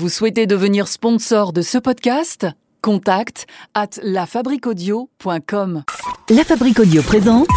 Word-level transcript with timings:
Vous 0.00 0.08
souhaitez 0.08 0.46
devenir 0.46 0.88
sponsor 0.88 1.52
de 1.52 1.60
ce 1.60 1.76
podcast? 1.76 2.46
Contact 2.80 3.46
à 3.74 3.84
lafabriquaudio.com. 4.02 5.82
La 6.30 6.42
Fabrique 6.42 6.80
Audio 6.80 7.02
présente 7.02 7.48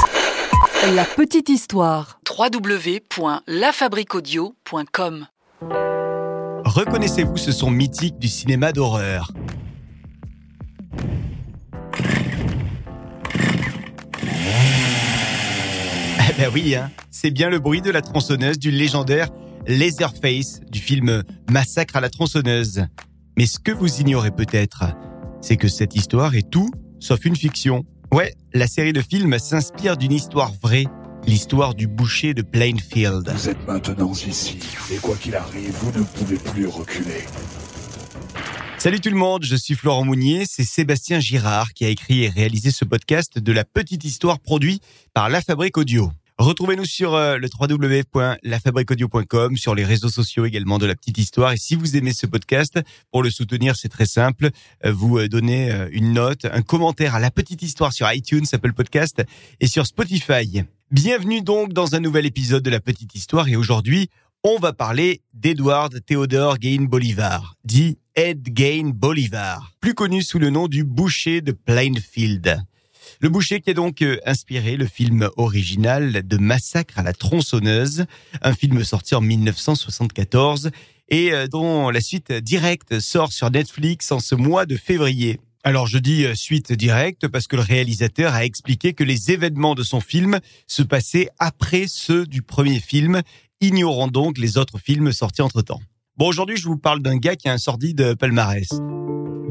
La 0.94 1.06
petite 1.06 1.48
histoire. 1.48 2.20
www.lafabriquaudio.com. 2.30 5.28
Reconnaissez-vous 6.66 7.38
ce 7.38 7.54
son 7.54 7.72
mythique 7.72 8.20
du 8.20 8.28
cinéma 8.28 8.74
d'horreur? 8.74 9.32
Eh 16.30 16.34
ben 16.38 16.52
oui, 16.54 16.76
hein, 16.76 16.92
c'est 17.10 17.32
bien 17.32 17.50
le 17.50 17.60
bruit 17.60 17.82
de 17.82 17.90
la 17.90 18.02
tronçonneuse 18.02 18.60
du 18.60 18.70
légendaire 18.70 19.30
Laserface 19.68 20.60
du 20.70 20.80
film 20.80 21.24
Massacre 21.50 21.96
à 21.96 22.02
la 22.02 22.10
tronçonneuse. 22.10 22.86
Mais 23.38 23.46
ce 23.46 23.60
que 23.60 23.72
vous 23.72 24.02
ignorez 24.02 24.32
peut-être, 24.32 24.84
c'est 25.42 25.58
que 25.58 25.68
cette 25.68 25.96
histoire 25.96 26.36
est 26.36 26.50
tout 26.50 26.70
sauf 27.04 27.26
une 27.26 27.36
fiction. 27.36 27.86
Ouais, 28.14 28.34
la 28.54 28.68
série 28.68 28.94
de 28.94 29.02
films 29.02 29.38
s'inspire 29.38 29.98
d'une 29.98 30.14
histoire 30.14 30.54
vraie, 30.62 30.86
l'histoire 31.28 31.76
du 31.76 31.88
boucher 31.88 32.34
de 32.34 32.42
Plainfield. 32.42 33.30
Vous 33.30 33.50
êtes 33.50 33.68
maintenant 33.68 34.14
ici, 34.14 34.60
et 34.92 34.98
quoi 34.98 35.16
qu'il 35.16 35.36
arrive, 35.36 35.72
vous 35.82 36.00
ne 36.00 36.06
pouvez 36.06 36.38
plus 36.38 36.68
reculer. 36.68 37.26
Salut 38.78 39.00
tout 39.00 39.10
le 39.10 39.18
monde, 39.18 39.44
je 39.44 39.56
suis 39.56 39.76
Florent 39.76 40.06
Mounier, 40.06 40.44
c'est 40.46 40.64
Sébastien 40.64 41.20
Girard 41.20 41.74
qui 41.74 41.86
a 41.86 41.90
écrit 41.90 42.24
et 42.24 42.30
réalisé 42.30 42.72
ce 42.72 42.86
podcast 42.86 43.40
de 43.40 43.52
la 43.52 43.64
petite 43.66 44.04
histoire 44.04 44.40
produit 44.40 44.80
par 45.14 45.30
La 45.30 45.42
Fabrique 45.42 45.78
Audio. 45.78 46.12
Retrouvez-nous 46.40 46.86
sur 46.86 47.14
euh, 47.14 47.38
le 47.38 47.48
www.lafabriqueaudio.com, 47.48 49.56
sur 49.56 49.76
les 49.76 49.86
réseaux 49.86 50.10
sociaux 50.10 50.46
également 50.46 50.80
de 50.80 50.88
la 50.88 50.96
petite 50.96 51.20
histoire. 51.20 51.52
Et 51.52 51.58
si 51.58 51.76
vous 51.76 51.96
aimez 51.96 52.12
ce 52.12 52.26
podcast, 52.26 52.80
pour 53.12 53.22
le 53.22 53.30
soutenir, 53.30 53.76
c'est 53.76 53.90
très 53.90 54.08
simple. 54.08 54.50
Euh, 54.84 54.92
Vous 54.92 55.20
euh, 55.20 55.30
donnez 55.30 55.72
une 55.92 56.14
note, 56.14 56.46
un 56.46 56.64
commentaire 56.64 57.14
à 57.14 57.20
la 57.20 57.30
petite 57.30 57.62
histoire 57.62 57.94
sur 57.94 58.12
iTunes, 58.12 58.46
Apple 58.52 58.74
Podcast 58.74 59.24
et 59.60 59.68
sur 59.68 59.86
Spotify. 59.86 60.64
Bienvenue 60.90 61.42
donc 61.42 61.72
dans 61.72 61.94
un 61.94 62.00
nouvel 62.00 62.26
épisode 62.26 62.64
de 62.64 62.72
la 62.72 62.80
petite 62.80 63.14
histoire. 63.14 63.48
Et 63.48 63.56
aujourd'hui, 63.56 64.10
on 64.44 64.58
va 64.58 64.74
parler 64.74 65.22
d'Edward 65.34 66.04
Theodore 66.04 66.58
Gain 66.58 66.86
Bolivar, 66.86 67.58
dit 67.64 68.00
Ed 68.16 68.50
Gain 68.50 68.90
Bolivar, 68.94 69.72
plus 69.80 69.94
connu 69.94 70.24
sous 70.24 70.40
le 70.40 70.50
nom 70.50 70.68
du 70.68 70.84
boucher 70.84 71.42
de 71.42 71.52
Plainfield. 71.52 72.64
Le 73.24 73.30
boucher 73.30 73.62
qui 73.62 73.70
a 73.70 73.74
donc 73.74 74.02
euh, 74.02 74.18
inspiré 74.26 74.76
le 74.76 74.86
film 74.86 75.30
original 75.38 76.28
de 76.28 76.38
Massacre 76.38 77.00
à 77.00 77.04
la 77.04 77.14
tronçonneuse, 77.14 78.04
un 78.42 78.54
film 78.54 78.84
sorti 78.84 79.16
en 79.16 79.22
1974 79.22 80.72
et 81.08 81.32
euh, 81.32 81.48
dont 81.48 81.90
la 81.90 82.02
suite 82.02 82.34
directe 82.34 83.00
sort 83.00 83.32
sur 83.32 83.50
Netflix 83.50 84.12
en 84.12 84.20
ce 84.20 84.36
mois 84.36 84.66
de 84.66 84.76
février. 84.76 85.40
Alors 85.64 85.88
je 85.88 86.00
dis 86.00 86.26
euh, 86.26 86.36
suite 86.36 86.74
directe 86.74 87.30
parce 87.30 87.48
que 87.48 87.56
le 87.56 87.62
réalisateur 87.62 88.34
a 88.34 88.44
expliqué 88.44 88.92
que 88.92 89.06
les 89.06 89.32
événements 89.32 89.74
de 89.74 89.84
son 89.84 90.02
film 90.02 90.42
se 90.68 90.84
passaient 90.84 91.30
après 91.40 91.86
ceux 91.88 92.26
du 92.26 92.42
premier 92.42 92.82
film, 92.82 93.22
ignorant 93.62 94.10
donc 94.10 94.38
les 94.38 94.58
autres 94.58 94.80
films 94.80 95.14
sortis 95.14 95.42
entre-temps. 95.44 95.80
Bon, 96.18 96.28
aujourd'hui, 96.28 96.58
je 96.58 96.68
vous 96.68 96.78
parle 96.78 97.02
d'un 97.02 97.16
gars 97.16 97.38
qui 97.38 97.48
a 97.48 97.54
un 97.54 97.58
sordide 97.58 98.16
palmarès. 98.16 98.68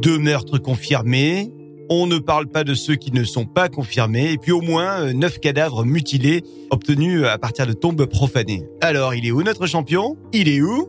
Deux 0.03 0.19
meurtres 0.19 0.59
confirmés, 0.59 1.51
on 1.95 2.07
ne 2.07 2.19
parle 2.19 2.47
pas 2.47 2.65
de 2.65 2.75
ceux 2.75 2.95
qui 2.95 3.13
ne 3.13 3.23
sont 3.23 3.45
pas 3.45 3.69
confirmés, 3.69 4.33
et 4.33 4.39
puis 4.39 4.51
au 4.51 4.63
moins 4.63 5.03
euh, 5.03 5.13
neuf 5.13 5.39
cadavres 5.39 5.85
mutilés 5.85 6.43
obtenus 6.71 7.27
à 7.27 7.37
partir 7.37 7.67
de 7.67 7.75
tombes 7.75 8.07
profanées. 8.07 8.67
Alors, 8.81 9.15
il 9.15 9.27
est 9.27 9.31
où 9.31 9.43
notre 9.43 9.67
champion? 9.67 10.17
Il 10.33 10.49
est 10.49 10.63
où? 10.63 10.89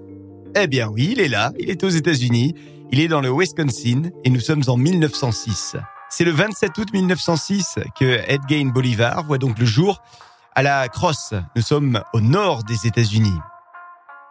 Eh 0.55 0.67
bien 0.67 0.87
oui, 0.87 1.09
il 1.11 1.19
est 1.19 1.27
là, 1.27 1.51
il 1.59 1.69
est 1.69 1.83
aux 1.83 1.89
États-Unis, 1.89 2.53
il 2.91 2.99
est 3.01 3.07
dans 3.07 3.21
le 3.21 3.29
Wisconsin, 3.31 4.11
et 4.23 4.29
nous 4.29 4.39
sommes 4.39 4.63
en 4.67 4.77
1906. 4.77 5.75
C'est 6.09 6.23
le 6.23 6.31
27 6.31 6.77
août 6.77 6.87
1906 6.93 7.79
que 7.99 8.21
Ed 8.27 8.41
Gain 8.47 8.67
Bolivar 8.67 9.25
voit 9.25 9.39
donc 9.39 9.59
le 9.59 9.65
jour 9.65 10.01
à 10.55 10.63
la 10.63 10.87
Crosse. 10.87 11.33
Nous 11.55 11.63
sommes 11.63 12.01
au 12.13 12.21
nord 12.21 12.63
des 12.63 12.87
États-Unis. 12.87 13.39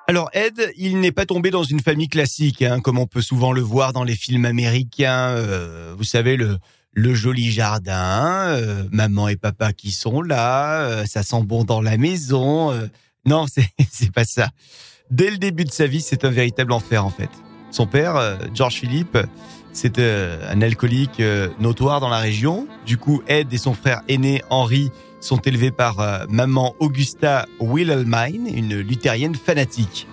Alors 0.09 0.31
Ed, 0.33 0.73
il 0.77 1.01
n'est 1.01 1.13
pas 1.13 1.27
tombé 1.27 1.51
dans 1.51 1.63
une 1.63 1.81
famille 1.81 2.09
classique, 2.09 2.63
hein, 2.63 2.81
comme 2.81 2.99
on 2.99 3.07
peut 3.07 3.23
souvent 3.23 3.53
le 3.53 3.61
voir 3.61 3.93
dans 3.93 4.05
les 4.05 4.17
films 4.17 4.45
américains. 4.45 5.29
euh, 5.31 5.95
vous 5.97 6.05
savez 6.05 6.37
le 6.37 6.59
le 6.95 7.15
joli 7.15 7.51
jardin, 7.51 8.49
euh, 8.49 8.85
maman 8.93 9.29
et 9.29 9.37
papa 9.37 9.73
qui 9.73 9.93
sont 9.93 10.21
là, 10.21 10.83
euh, 10.83 11.07
ça 11.07 11.23
sent 11.23 11.43
bon 11.43 11.65
dans 11.65 11.81
la 11.81 11.97
maison. 11.97 12.71
euh. 12.71 12.87
non, 13.25 13.47
c'est 13.91 14.13
pas 14.13 14.25
ça. 14.25 14.51
Dès 15.11 15.31
le 15.31 15.39
début 15.39 15.65
de 15.65 15.71
sa 15.71 15.87
vie, 15.87 16.03
c'est 16.03 16.25
un 16.27 16.31
véritable 16.31 16.73
enfer 16.73 17.05
en 17.07 17.11
fait. 17.11 17.31
Son 17.71 17.87
père, 17.87 18.17
euh, 18.17 18.37
George 18.53 18.75
Philippe, 18.75 19.17
c'est 19.73 19.99
euh, 19.99 20.53
un 20.53 20.61
alcoolique 20.61 21.23
notoire 21.61 22.01
dans 22.01 22.11
la 22.11 22.19
région. 22.19 22.67
Du 22.85 22.99
coup, 22.99 23.23
Ed 23.27 23.51
et 23.55 23.59
son 23.59 23.73
frère 23.73 24.03
aîné 24.09 24.43
Henry 24.51 24.91
sont 25.23 25.39
élevés 25.39 25.71
par 25.71 26.01
euh, 26.01 26.25
maman 26.29 26.75
Augusta 26.79 27.47
Wilhelmine, 27.61 28.47
une 28.55 28.79
luthérienne 28.79 29.35
fanatique. 29.35 30.07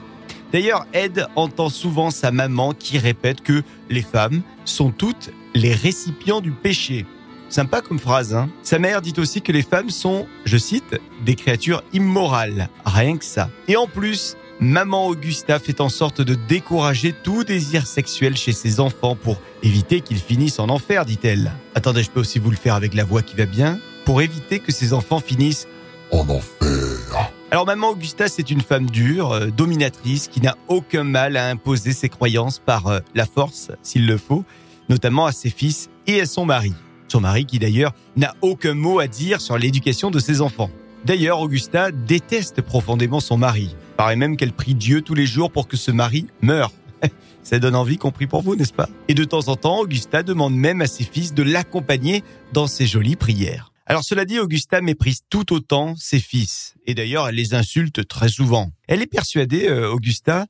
D'ailleurs, 0.52 0.86
Ed 0.94 1.28
entend 1.36 1.70
souvent 1.70 2.09
sa 2.09 2.31
maman 2.31 2.74
qui 2.74 2.97
répète 2.97 3.42
que 3.42 3.64
les 3.90 4.02
femmes 4.02 4.42
sont 4.66 4.92
toutes 4.92 5.31
les 5.53 5.74
récipients 5.74 6.42
du 6.42 6.52
péché. 6.52 7.06
Sympa 7.50 7.81
comme 7.81 8.00
phrase, 8.00 8.34
hein 8.34 8.50
Sa 8.62 8.78
mère 8.78 9.02
dit 9.02 9.14
aussi 9.18 9.42
que 9.42 9.52
les 9.52 9.64
femmes 9.64 9.90
sont, 9.90 10.28
je 10.46 10.58
cite, 10.58 11.00
des 11.25 11.36
créatures 11.36 11.84
immorales. 11.94 12.69
Rien 12.86 13.18
que 13.18 13.25
ça. 13.25 13.50
Et 13.68 13.75
en 13.75 13.88
plus, 13.88 14.38
maman 14.59 15.08
Augusta 15.08 15.58
fait 15.58 15.81
en 15.81 15.90
sorte 15.90 16.22
de 16.22 16.36
décourager 16.36 17.14
tout 17.24 17.44
désir 17.44 17.88
sexuel 17.88 18.38
chez 18.38 18.52
ses 18.52 18.80
enfants 18.80 19.16
pour 19.16 19.38
éviter 19.64 20.02
qu'ils 20.02 20.19
finissent 20.19 20.59
en 20.59 20.69
enfer, 20.69 21.06
dit-elle. 21.06 21.52
Attendez, 21.74 22.03
je 22.03 22.12
peux 22.12 22.19
aussi 22.19 22.38
vous 22.38 22.52
le 22.52 22.58
faire 22.58 22.75
avec 22.75 22.94
la 22.94 23.03
voix 23.03 23.24
qui 23.24 23.36
va 23.36 23.46
bien? 23.46 23.80
Pour 24.09 24.24
éviter 24.24 24.58
que 24.58 24.72
ses 24.72 24.94
enfants 24.94 25.20
finissent 25.20 25.68
En 26.12 26.28
enfer. 26.30 27.31
alors 27.52 27.68
maman 27.68 27.90
Augusta, 27.90 28.28
c'est 28.28 28.50
une 28.50 28.62
femme 28.62 28.90
dure, 28.90 29.34
euh, 29.34 29.47
dominatrice, 29.56 30.28
qui 30.30 30.42
n'a 30.42 30.58
aucun 30.68 31.03
mal 31.03 31.38
à 31.38 31.47
imposer 31.47 31.94
ses 31.94 32.09
croyances 32.09 32.58
par 32.58 32.88
euh, 32.88 33.02
la 33.14 33.28
force, 33.28 33.69
s'il 33.84 34.08
le 34.08 34.18
faut, 34.18 34.44
notamment 34.90 35.28
à 35.28 35.31
ses 35.31 35.52
fils 35.52 35.92
et 36.08 36.22
à 36.22 36.25
son 36.25 36.46
mari. 36.46 36.74
Son 37.08 37.19
mari 37.19 37.46
qui 37.46 37.59
d'ailleurs 37.59 37.94
n'a 38.18 38.34
aucun 38.42 38.74
mot 38.74 38.98
à 38.98 39.06
dire 39.06 39.42
sur 39.42 39.59
l'éducation 39.59 40.09
de 40.09 40.18
ses 40.18 40.42
enfants. 40.42 40.72
D'ailleurs, 41.06 41.40
Augusta 41.40 41.92
déteste 41.92 42.64
profondément 42.64 43.19
son 43.19 43.38
mari. 43.38 43.75
Paraît 43.96 44.16
même 44.16 44.38
qu'elle 44.38 44.53
prie 44.53 44.74
Dieu 44.74 45.03
tous 45.03 45.14
les 45.14 45.28
jours 45.28 45.52
pour 45.52 45.68
que 45.68 45.78
ce 45.78 45.92
mari 45.92 46.25
meure. 46.42 46.72
Ça 47.44 47.59
donne 47.59 47.75
envie, 47.75 48.00
compris 48.00 48.25
pour 48.25 48.42
vous, 48.42 48.56
n'est-ce 48.56 48.74
pas? 48.74 48.90
Et 49.08 49.14
de 49.14 49.24
temps 49.24 49.50
en 49.50 49.56
temps, 49.56 49.81
Augusta 49.81 50.24
demande 50.24 50.56
même 50.56 50.81
à 50.81 50.88
ses 50.88 51.03
fils 51.03 51.36
de 51.36 51.44
l'accompagner 51.44 52.24
dans 52.53 52.66
ses 52.66 52.88
jolies 52.88 53.16
prières. 53.16 53.69
Alors 53.90 54.04
cela 54.04 54.24
dit, 54.24 54.38
Augusta 54.38 54.82
méprise 54.82 55.22
tout 55.32 55.52
autant 55.52 55.96
ses 55.98 56.20
fils. 56.20 56.76
Et 56.86 56.94
d'ailleurs, 56.94 57.28
elle 57.28 57.34
les 57.34 57.56
insulte 57.56 58.08
très 58.08 58.30
souvent. 58.30 58.70
Elle 58.88 59.02
est 59.02 59.08
persuadée, 59.08 59.68
euh, 59.68 59.90
Augusta, 59.90 60.46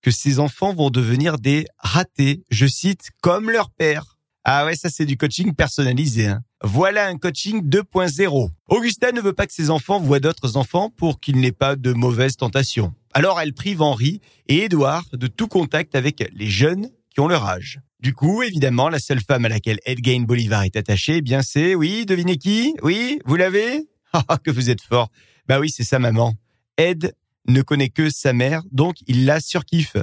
que 0.00 0.10
ses 0.10 0.38
enfants 0.38 0.72
vont 0.72 0.88
devenir 0.88 1.38
des 1.38 1.66
ratés, 1.76 2.44
je 2.50 2.66
cite, 2.66 3.10
comme 3.20 3.50
leur 3.50 3.68
père. 3.68 4.16
Ah 4.44 4.64
ouais, 4.64 4.74
ça 4.74 4.88
c'est 4.88 5.04
du 5.04 5.18
coaching 5.18 5.54
personnalisé. 5.54 6.28
Hein. 6.28 6.42
Voilà 6.64 7.08
un 7.08 7.18
coaching 7.18 7.60
2.0. 7.68 8.48
Augusta 8.68 9.12
ne 9.12 9.20
veut 9.20 9.34
pas 9.34 9.46
que 9.46 9.52
ses 9.52 9.68
enfants 9.68 10.00
voient 10.00 10.20
d'autres 10.20 10.56
enfants 10.56 10.88
pour 10.88 11.20
qu'il 11.20 11.40
n'ait 11.40 11.52
pas 11.52 11.76
de 11.76 11.92
mauvaises 11.92 12.38
tentations. 12.38 12.94
Alors 13.12 13.38
elle 13.38 13.52
prive 13.52 13.82
Henri 13.82 14.22
et 14.46 14.64
Édouard 14.64 15.04
de 15.12 15.26
tout 15.26 15.48
contact 15.48 15.94
avec 15.94 16.26
les 16.32 16.48
jeunes 16.48 16.88
leur 17.26 17.44
âge. 17.46 17.80
Du 18.00 18.14
coup, 18.14 18.42
évidemment, 18.42 18.88
la 18.88 19.00
seule 19.00 19.20
femme 19.20 19.44
à 19.44 19.48
laquelle 19.48 19.80
Ed 19.84 20.00
Gain 20.00 20.20
Bolivar 20.20 20.62
est 20.62 20.76
attaché, 20.76 21.16
eh 21.16 21.20
bien 21.20 21.42
c'est, 21.42 21.74
oui, 21.74 22.06
devinez 22.06 22.36
qui? 22.36 22.74
Oui, 22.82 23.18
vous 23.24 23.36
l'avez? 23.36 23.88
Ah, 24.28 24.38
que 24.42 24.50
vous 24.50 24.70
êtes 24.70 24.80
fort. 24.80 25.10
Bah 25.48 25.60
oui, 25.60 25.68
c'est 25.68 25.84
sa 25.84 25.98
maman. 25.98 26.32
Ed 26.78 27.12
ne 27.46 27.60
connaît 27.60 27.90
que 27.90 28.08
sa 28.08 28.32
mère, 28.32 28.62
donc 28.72 28.96
il 29.06 29.26
la 29.26 29.40
surkiffe. 29.40 29.96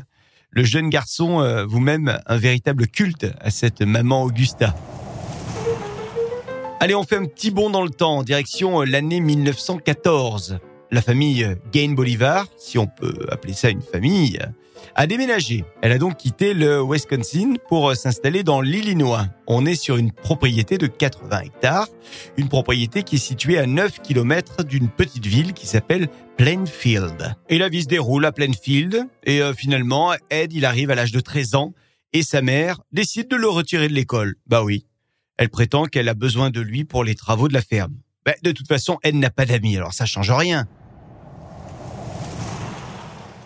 Le 0.52 0.64
jeune 0.64 0.90
garçon 0.90 1.42
euh, 1.42 1.66
vous-même 1.66 2.20
un 2.28 2.38
véritable 2.38 2.88
culte 2.88 3.26
à 3.40 3.50
cette 3.50 3.82
maman 3.82 4.24
Augusta. 4.24 4.76
Allez, 6.80 6.94
on 6.94 7.04
fait 7.04 7.16
un 7.16 7.26
petit 7.26 7.50
bond 7.50 7.72
dans 7.72 7.82
le 7.82 7.90
temps, 7.90 8.18
en 8.18 8.24
direction 8.24 8.82
euh, 8.82 8.86
l'année 8.86 9.22
1914. 9.22 10.60
La 10.92 11.02
famille 11.02 11.48
Gain 11.72 11.94
Bolivar, 11.94 12.48
si 12.58 12.78
on 12.78 12.86
peut 12.86 13.26
appeler 13.32 13.54
ça 13.54 13.70
une 13.70 13.82
famille, 13.82 14.40
a 14.94 15.08
déménagé. 15.08 15.66
Elle 15.82 15.92
a 15.92 15.98
donc 15.98 16.18
quitté 16.18 16.54
le 16.54 16.82
Wisconsin 16.82 17.56
pour 17.68 17.90
euh, 17.90 17.96
s'installer 17.96 18.44
dans 18.44 18.62
l'Illinois. 18.62 19.28
On 19.48 19.66
est 19.66 19.76
sur 19.76 19.98
une 19.98 20.12
propriété 20.12 20.78
de 20.78 20.88
80 20.88 21.40
hectares, 21.42 21.88
une 22.38 22.50
propriété 22.50 23.04
qui 23.04 23.16
est 23.16 23.20
située 23.20 23.58
à 23.58 23.66
9 23.66 24.02
km 24.02 24.64
d'une 24.64 24.90
petite 24.90 25.26
ville 25.26 25.54
qui 25.54 25.68
s'appelle 25.68 26.08
Plainfield. 26.38 27.36
Et 27.50 27.58
la 27.58 27.70
vie 27.70 27.84
se 27.84 27.88
déroule 27.88 28.26
à 28.26 28.32
Plainfield, 28.32 29.08
et 29.24 29.42
euh, 29.42 29.54
finalement, 29.54 30.14
Ed, 30.30 30.54
il 30.54 30.66
arrive 30.66 30.92
à 30.92 30.96
l'âge 30.96 31.12
de 31.12 31.20
13 31.20 31.56
ans, 31.56 31.74
et 32.14 32.24
sa 32.24 32.42
mère 32.42 32.80
décide 32.92 33.28
de 33.28 33.36
le 33.36 33.50
retirer 33.50 33.88
de 33.88 33.94
l'école. 33.94 34.36
Bah 34.48 34.64
oui. 34.64 34.86
Elle 35.38 35.50
prétend 35.50 35.86
qu'elle 35.86 36.08
a 36.08 36.14
besoin 36.14 36.50
de 36.50 36.62
lui 36.62 36.86
pour 36.86 37.04
les 37.04 37.16
travaux 37.16 37.48
de 37.48 37.54
la 37.54 37.62
ferme. 37.62 37.94
Bah, 38.26 38.34
de 38.42 38.52
toute 38.52 38.68
façon, 38.68 38.98
Ed 39.04 39.16
n'a 39.16 39.30
pas 39.30 39.46
d'amis, 39.46 39.78
alors 39.78 39.94
ça 39.94 40.06
change 40.06 40.32
rien. 40.32 40.68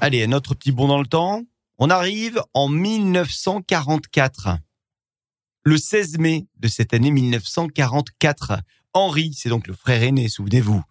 Allez, 0.02 0.24
un 0.24 0.32
autre 0.32 0.56
petit 0.56 0.72
bond 0.72 0.88
dans 0.88 0.98
le 0.98 1.06
temps. 1.06 1.44
On 1.78 1.90
arrive 1.90 2.42
en 2.54 2.70
1944. 2.70 4.58
Le 5.64 5.78
16 5.78 6.20
mai 6.20 6.48
de 6.58 6.70
cette 6.70 6.94
année 6.94 7.12
1944, 7.12 8.62
Henri, 8.94 9.34
c'est 9.36 9.50
donc 9.50 9.68
le 9.68 9.74
frère 9.74 10.02
aîné, 10.02 10.30
souvenez-vous. 10.30 10.82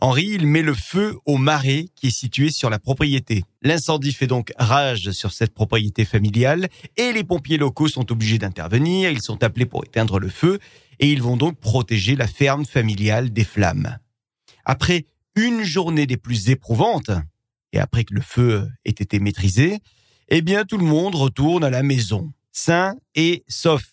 Henri, 0.00 0.26
il 0.32 0.48
met 0.48 0.62
le 0.62 0.74
feu 0.74 1.16
au 1.26 1.36
marais 1.36 1.86
qui 1.94 2.08
est 2.08 2.10
situé 2.10 2.50
sur 2.50 2.68
la 2.68 2.80
propriété. 2.80 3.44
L'incendie 3.62 4.12
fait 4.12 4.26
donc 4.26 4.52
rage 4.58 5.12
sur 5.12 5.32
cette 5.32 5.54
propriété 5.54 6.04
familiale 6.04 6.68
et 6.96 7.12
les 7.12 7.22
pompiers 7.22 7.58
locaux 7.58 7.86
sont 7.86 8.10
obligés 8.10 8.38
d'intervenir. 8.38 9.10
Ils 9.10 9.22
sont 9.22 9.44
appelés 9.44 9.66
pour 9.66 9.84
éteindre 9.84 10.18
le 10.18 10.28
feu 10.28 10.58
et 10.98 11.12
ils 11.12 11.22
vont 11.22 11.36
donc 11.36 11.60
protéger 11.60 12.16
la 12.16 12.26
ferme 12.26 12.64
familiale 12.64 13.32
des 13.32 13.44
flammes. 13.44 13.96
Après 14.64 15.06
une 15.36 15.62
journée 15.62 16.06
des 16.06 16.16
plus 16.16 16.50
éprouvantes, 16.50 17.12
et 17.76 17.78
après 17.78 18.04
que 18.04 18.14
le 18.14 18.22
feu 18.22 18.70
ait 18.86 18.90
été 18.90 19.18
maîtrisé, 19.20 19.80
eh 20.28 20.40
bien 20.40 20.64
tout 20.64 20.78
le 20.78 20.86
monde 20.86 21.14
retourne 21.14 21.62
à 21.62 21.68
la 21.68 21.82
maison, 21.82 22.32
sain 22.50 22.96
et 23.14 23.44
sauf. 23.48 23.84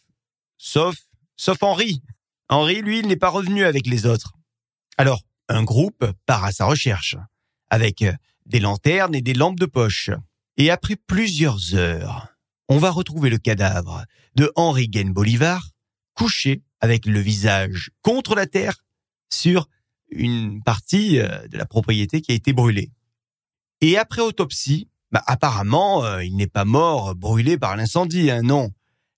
Sauf, 0.58 0.96
sauf 1.36 1.62
Henri. 1.62 2.02
Henri, 2.48 2.82
lui, 2.82 3.02
n'est 3.02 3.18
pas 3.18 3.28
revenu 3.28 3.66
avec 3.66 3.86
les 3.86 4.06
autres. 4.06 4.36
Alors, 4.98 5.22
un 5.50 5.64
groupe 5.64 6.06
part 6.26 6.46
à 6.46 6.54
sa 6.54 6.66
recherche, 6.66 7.18
avec 7.70 8.06
des 8.46 8.62
lanternes 8.62 9.16
et 9.16 9.22
des 9.22 9.34
lampes 9.34 9.60
de 9.60 9.66
poche. 9.66 10.12
Et 10.56 10.72
après 10.72 10.96
plusieurs 10.96 11.76
heures, 11.76 12.28
on 12.70 12.78
va 12.78 12.90
retrouver 12.90 13.30
le 13.30 13.38
cadavre 13.38 14.06
de 14.36 14.50
Henri 14.56 14.88
Gaine 14.88 15.12
Bolivar, 15.12 15.72
couché 16.14 16.64
avec 16.80 17.06
le 17.06 17.20
visage 17.20 17.92
contre 18.02 18.34
la 18.34 18.46
terre 18.46 18.86
sur 19.30 19.68
une 20.10 20.64
partie 20.64 21.20
euh, 21.20 21.48
de 21.50 21.58
la 21.58 21.66
propriété 21.66 22.22
qui 22.22 22.32
a 22.32 22.36
été 22.36 22.54
brûlée. 22.54 22.92
Et 23.86 23.98
après 23.98 24.22
autopsie, 24.22 24.88
bah, 25.12 25.22
apparemment, 25.28 26.06
euh, 26.06 26.24
il 26.24 26.38
n'est 26.38 26.48
pas 26.48 26.64
mort 26.64 27.16
brûlé 27.16 27.58
par 27.58 27.76
l'incendie, 27.76 28.32
hein, 28.32 28.42
non. 28.42 28.72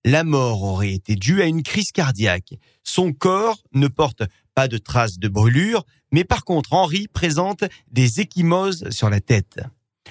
La 0.03 0.23
mort 0.23 0.63
aurait 0.63 0.91
été 0.91 1.15
due 1.15 1.43
à 1.43 1.45
une 1.45 1.61
crise 1.61 1.91
cardiaque. 1.91 2.55
Son 2.83 3.13
corps 3.13 3.61
ne 3.73 3.87
porte 3.87 4.23
pas 4.55 4.67
de 4.67 4.79
traces 4.79 5.19
de 5.19 5.27
brûlure, 5.27 5.85
mais 6.11 6.23
par 6.23 6.43
contre, 6.43 6.73
Henri 6.73 7.07
présente 7.07 7.63
des 7.91 8.21
échymoses 8.21 8.89
sur 8.89 9.11
la 9.11 9.21
tête. 9.21 9.59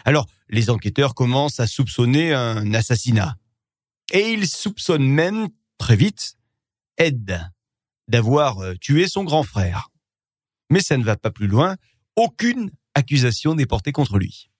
Alors, 0.04 0.26
les 0.48 0.70
enquêteurs 0.70 1.16
commencent 1.16 1.58
à 1.58 1.66
soupçonner 1.66 2.32
un 2.32 2.74
assassinat. 2.74 3.34
Et 4.12 4.34
ils 4.34 4.46
soupçonnent 4.46 5.02
même, 5.02 5.48
très 5.78 5.96
vite, 5.96 6.36
Ed 6.96 7.40
d'avoir 8.06 8.60
euh, 8.60 8.74
tué 8.80 9.08
son 9.08 9.24
grand 9.24 9.42
frère. 9.42 9.88
Mais 10.70 10.80
ça 10.80 10.96
ne 10.96 11.02
va 11.02 11.16
pas 11.16 11.32
plus 11.32 11.48
loin, 11.48 11.74
aucune 12.14 12.70
accusation 12.94 13.54
n'est 13.54 13.66
portée 13.66 13.92
contre 13.92 14.18
lui. 14.18 14.50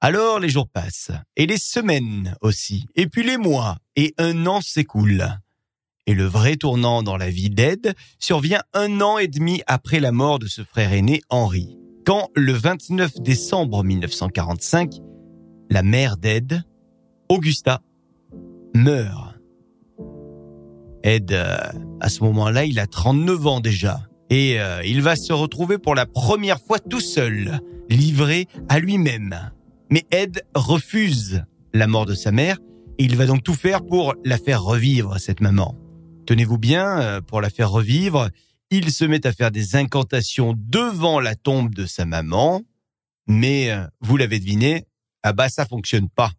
Alors 0.00 0.40
les 0.40 0.48
jours 0.48 0.68
passent, 0.68 1.12
et 1.36 1.46
les 1.46 1.58
semaines 1.58 2.36
aussi, 2.40 2.86
et 2.96 3.06
puis 3.06 3.22
les 3.22 3.36
mois, 3.36 3.78
et 3.94 4.14
un 4.18 4.46
an 4.46 4.60
s'écoule. 4.60 5.24
Et 6.06 6.14
le 6.14 6.24
vrai 6.24 6.56
tournant 6.56 7.04
dans 7.04 7.16
la 7.16 7.30
vie 7.30 7.50
d'Ed 7.50 7.94
survient 8.18 8.62
un 8.74 9.00
an 9.00 9.18
et 9.18 9.28
demi 9.28 9.62
après 9.68 10.00
la 10.00 10.10
mort 10.10 10.40
de 10.40 10.48
ce 10.48 10.64
frère 10.64 10.92
aîné 10.92 11.22
Henri, 11.28 11.78
quand 12.04 12.30
le 12.34 12.52
29 12.52 13.20
décembre 13.20 13.84
1945, 13.84 14.94
la 15.70 15.84
mère 15.84 16.16
d'Ed, 16.16 16.64
Augusta, 17.28 17.80
meurt. 18.74 19.36
Ed, 21.04 21.32
euh, 21.32 21.56
à 22.00 22.08
ce 22.08 22.24
moment-là, 22.24 22.64
il 22.64 22.80
a 22.80 22.86
39 22.86 23.46
ans 23.46 23.60
déjà, 23.60 24.00
et 24.32 24.60
euh, 24.60 24.82
il 24.84 25.02
va 25.02 25.14
se 25.14 25.32
retrouver 25.32 25.78
pour 25.78 25.94
la 25.94 26.06
première 26.06 26.60
fois 26.60 26.78
tout 26.78 27.00
seul, 27.00 27.60
livré 27.88 28.46
à 28.68 28.78
lui-même 28.78 29.52
mais 29.92 30.06
Ed 30.10 30.42
refuse 30.54 31.44
la 31.74 31.86
mort 31.86 32.06
de 32.06 32.14
sa 32.14 32.32
mère 32.32 32.56
et 32.98 33.04
il 33.04 33.14
va 33.14 33.26
donc 33.26 33.42
tout 33.42 33.52
faire 33.52 33.84
pour 33.84 34.14
la 34.24 34.38
faire 34.38 34.62
revivre, 34.62 35.20
cette 35.20 35.42
maman. 35.42 35.76
Tenez-vous 36.26 36.56
bien, 36.56 36.98
euh, 37.02 37.20
pour 37.20 37.42
la 37.42 37.50
faire 37.50 37.70
revivre, 37.70 38.30
il 38.70 38.90
se 38.90 39.04
met 39.04 39.26
à 39.26 39.34
faire 39.34 39.50
des 39.50 39.76
incantations 39.76 40.54
devant 40.56 41.20
la 41.20 41.34
tombe 41.34 41.74
de 41.74 41.84
sa 41.84 42.06
maman, 42.06 42.62
mais 43.26 43.70
euh, 43.70 43.86
vous 44.00 44.16
l'avez 44.16 44.38
deviné, 44.38 44.86
ah 45.22 45.34
bah 45.34 45.50
ça 45.50 45.66
fonctionne 45.66 46.08
pas. 46.08 46.32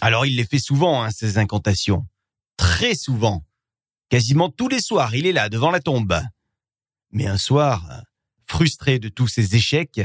Alors 0.00 0.26
il 0.26 0.34
les 0.34 0.44
fait 0.44 0.58
souvent, 0.58 1.04
hein, 1.04 1.10
ces 1.12 1.38
incantations. 1.38 2.08
Très 2.56 2.96
souvent. 2.96 3.44
Quasiment 4.08 4.48
tous 4.48 4.66
les 4.66 4.80
soirs, 4.80 5.14
il 5.14 5.26
est 5.26 5.32
là, 5.32 5.48
devant 5.48 5.70
la 5.70 5.78
tombe. 5.78 6.20
Mais 7.12 7.26
un 7.26 7.38
soir, 7.38 8.04
frustré 8.46 8.98
de 8.98 9.08
tous 9.08 9.28
ses 9.28 9.54
échecs, 9.56 10.00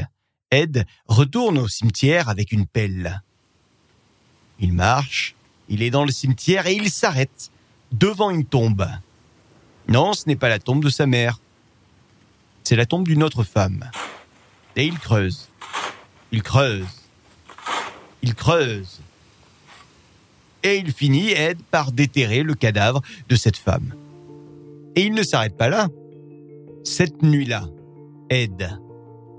Ed 0.50 0.84
retourne 1.06 1.58
au 1.58 1.68
cimetière 1.68 2.28
avec 2.28 2.52
une 2.52 2.66
pelle. 2.66 3.22
Il 4.58 4.72
marche, 4.72 5.34
il 5.68 5.82
est 5.82 5.90
dans 5.90 6.04
le 6.04 6.12
cimetière 6.12 6.66
et 6.66 6.74
il 6.74 6.90
s'arrête 6.90 7.50
devant 7.92 8.30
une 8.30 8.44
tombe. 8.44 8.86
Non, 9.88 10.12
ce 10.12 10.24
n'est 10.26 10.36
pas 10.36 10.48
la 10.48 10.58
tombe 10.58 10.82
de 10.82 10.88
sa 10.88 11.06
mère. 11.06 11.38
C'est 12.64 12.76
la 12.76 12.86
tombe 12.86 13.06
d'une 13.06 13.22
autre 13.22 13.44
femme. 13.44 13.90
Et 14.74 14.84
il 14.84 14.98
creuse. 14.98 15.48
Il 16.32 16.42
creuse. 16.42 16.86
Il 18.22 18.34
creuse. 18.34 19.00
Et 20.62 20.78
il 20.78 20.92
finit, 20.92 21.30
Ed, 21.30 21.62
par 21.70 21.92
déterrer 21.92 22.42
le 22.42 22.54
cadavre 22.54 23.02
de 23.28 23.36
cette 23.36 23.56
femme. 23.56 23.94
Et 24.96 25.02
il 25.02 25.14
ne 25.14 25.22
s'arrête 25.22 25.56
pas 25.56 25.68
là. 25.68 25.88
Cette 26.86 27.20
nuit-là, 27.24 27.68
Ed 28.30 28.70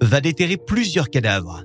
va 0.01 0.19
déterrer 0.19 0.57
plusieurs 0.57 1.09
cadavres 1.09 1.63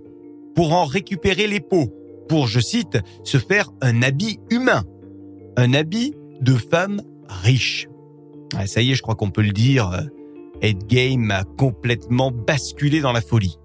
pour 0.55 0.75
en 0.75 0.84
récupérer 0.84 1.49
les 1.49 1.58
peaux, 1.58 1.93
pour, 2.29 2.46
je 2.46 2.61
cite, 2.61 2.99
se 3.25 3.37
faire 3.37 3.69
un 3.81 4.00
habit 4.00 4.38
humain, 4.49 4.84
un 5.56 5.75
habit 5.75 6.14
de 6.40 6.55
femme 6.55 7.02
riche. 7.29 7.88
Ah, 8.55 8.69
ça 8.69 8.81
y 8.81 8.93
est, 8.93 8.94
je 8.94 9.02
crois 9.02 9.17
qu'on 9.17 9.32
peut 9.32 9.43
le 9.43 9.50
dire, 9.50 10.08
Ed 10.61 10.87
Game 10.87 11.32
a 11.32 11.43
complètement 11.43 12.31
basculé 12.31 13.00
dans 13.00 13.12
la 13.12 13.20
folie. 13.20 13.58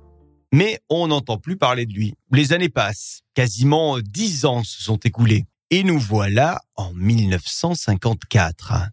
Mais 0.52 0.80
on 0.90 1.10
n'entend 1.10 1.38
plus 1.38 1.56
parler 1.56 1.86
de 1.86 1.94
lui. 1.94 2.16
Les 2.32 2.52
années 2.52 2.68
passent, 2.68 3.22
quasiment 3.36 4.00
dix 4.00 4.46
ans 4.46 4.64
se 4.64 4.82
sont 4.82 4.98
écoulés, 4.98 5.46
et 5.70 5.84
nous 5.84 6.00
voilà 6.00 6.62
en 6.78 6.92
1954. 6.94 8.90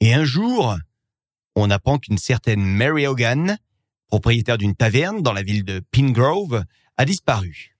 Et 0.00 0.12
un 0.12 0.24
jour, 0.24 0.76
on 1.56 1.70
apprend 1.70 1.98
qu'une 1.98 2.18
certaine 2.18 2.64
Mary 2.64 3.06
Hogan 3.06 3.58
propriétaire 4.10 4.58
d'une 4.58 4.74
taverne 4.74 5.22
dans 5.22 5.32
la 5.32 5.42
ville 5.42 5.64
de 5.64 5.80
Pingrove, 5.92 6.64
a 6.98 7.04
disparu. 7.06 7.76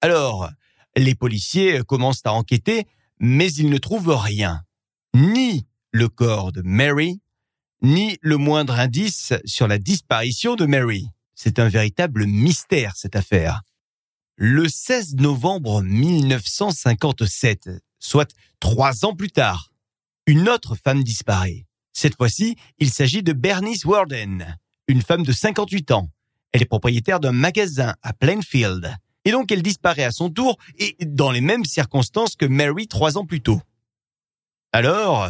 Alors, 0.00 0.50
les 0.96 1.14
policiers 1.14 1.82
commencent 1.84 2.24
à 2.24 2.32
enquêter, 2.32 2.86
mais 3.20 3.52
ils 3.52 3.68
ne 3.68 3.78
trouvent 3.78 4.16
rien. 4.16 4.64
Ni 5.14 5.66
le 5.92 6.08
corps 6.08 6.50
de 6.52 6.62
Mary, 6.62 7.20
ni 7.82 8.18
le 8.22 8.36
moindre 8.38 8.78
indice 8.78 9.34
sur 9.44 9.68
la 9.68 9.78
disparition 9.78 10.56
de 10.56 10.66
Mary. 10.66 11.10
C'est 11.34 11.60
un 11.60 11.68
véritable 11.68 12.26
mystère, 12.26 12.96
cette 12.96 13.14
affaire. 13.14 13.62
Le 14.36 14.68
16 14.68 15.16
novembre 15.16 15.82
1957, 15.82 17.70
soit 17.98 18.34
trois 18.60 19.04
ans 19.04 19.14
plus 19.14 19.30
tard, 19.30 19.72
une 20.26 20.48
autre 20.48 20.74
femme 20.76 21.04
disparaît. 21.04 21.67
Cette 22.00 22.14
fois-ci, 22.14 22.54
il 22.78 22.92
s'agit 22.92 23.24
de 23.24 23.32
Bernice 23.32 23.84
Warden, 23.84 24.56
une 24.86 25.02
femme 25.02 25.24
de 25.24 25.32
58 25.32 25.90
ans. 25.90 26.08
Elle 26.52 26.62
est 26.62 26.66
propriétaire 26.66 27.18
d'un 27.18 27.32
magasin 27.32 27.96
à 28.02 28.12
Plainfield. 28.12 28.94
Et 29.24 29.32
donc 29.32 29.50
elle 29.50 29.64
disparaît 29.64 30.04
à 30.04 30.12
son 30.12 30.30
tour 30.30 30.58
et 30.78 30.96
dans 31.04 31.32
les 31.32 31.40
mêmes 31.40 31.64
circonstances 31.64 32.36
que 32.36 32.46
Mary 32.46 32.86
trois 32.86 33.18
ans 33.18 33.26
plus 33.26 33.40
tôt. 33.40 33.60
Alors, 34.70 35.28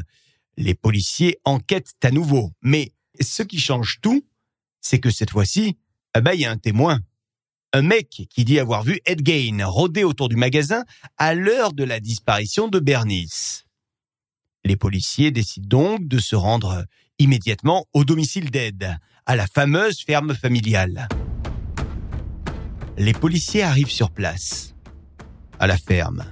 les 0.59 0.75
policiers 0.75 1.39
enquêtent 1.47 1.95
à 2.03 2.11
nouveau. 2.11 2.53
Mais 2.61 2.93
ce 3.19 3.43
qui 3.43 3.59
change 3.59 4.01
tout, 4.03 4.27
c'est 4.83 5.01
que 5.01 5.09
cette 5.09 5.31
fois-ci, 5.31 5.79
ah 6.13 6.21
bah, 6.21 6.35
il 6.35 6.43
y 6.43 6.45
a 6.45 6.51
un 6.51 6.59
témoin. 6.59 7.01
Un 7.73 7.81
mec 7.81 8.27
qui 8.29 8.45
dit 8.45 8.61
avoir 8.61 8.83
vu 8.83 9.01
Ed 9.07 9.23
Gain 9.23 9.65
rôder 9.65 10.05
autour 10.05 10.29
du 10.29 10.37
magasin 10.37 10.85
à 11.17 11.33
l'heure 11.33 11.73
de 11.73 11.85
la 11.85 11.99
disparition 11.99 12.69
de 12.69 12.79
Bernice. 12.79 13.65
Les 14.69 14.77
policiers 14.77 15.31
décident 15.31 15.67
donc 15.67 16.07
de 16.09 16.19
se 16.19 16.37
rendre 16.37 16.85
immédiatement 17.19 17.87
au 17.95 18.05
domicile 18.05 18.51
d'Ed, 18.51 18.99
à 19.25 19.35
la 19.35 19.47
fameuse 19.47 20.03
ferme 20.05 20.35
familiale. 20.35 21.09
Les 22.99 23.15
policiers 23.15 23.63
arrivent 23.63 23.91
sur 23.91 24.11
place, 24.11 24.75
à 25.59 25.67
la 25.67 25.79
ferme. 25.79 26.23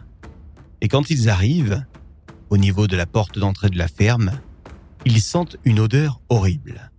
Et 0.83 0.89
quand 0.89 1.09
ils 1.09 1.31
arrivent, 1.31 1.83
au 2.51 2.59
niveau 2.59 2.87
de 2.87 2.95
la 2.95 3.07
porte 3.07 3.39
d'entrée 3.39 3.71
de 3.71 3.79
la 3.79 3.89
ferme, 3.89 4.33
ils 5.07 5.23
sentent 5.23 5.57
une 5.65 5.81
odeur 5.81 6.21
horrible. 6.29 6.91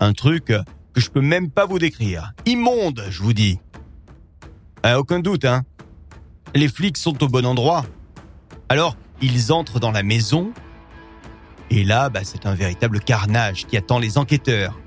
Un 0.00 0.14
truc 0.14 0.46
que 0.46 1.00
je 1.00 1.10
peux 1.10 1.20
même 1.20 1.50
pas 1.50 1.66
vous 1.66 1.78
décrire. 1.78 2.32
Immonde, 2.46 3.04
je 3.10 3.22
vous 3.22 3.34
dis. 3.34 3.58
Ah, 4.82 4.98
aucun 4.98 5.20
doute, 5.20 5.44
hein. 5.44 5.62
Les 6.54 6.68
flics 6.68 6.96
sont 6.96 7.22
au 7.22 7.28
bon 7.28 7.44
endroit. 7.44 7.84
Alors, 8.70 8.96
ils 9.20 9.52
entrent 9.52 9.78
dans 9.78 9.90
la 9.92 10.02
maison. 10.02 10.54
Et 11.70 11.84
là, 11.84 12.08
bah, 12.08 12.20
c'est 12.22 12.46
un 12.46 12.54
véritable 12.54 13.00
carnage 13.00 13.66
qui 13.66 13.76
attend 13.76 13.98
les 13.98 14.18
enquêteurs 14.18 14.78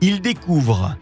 il 0.00 0.20
découvre 0.20 0.96